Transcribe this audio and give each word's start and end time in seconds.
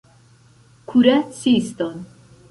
Kuraciston! 0.91 2.03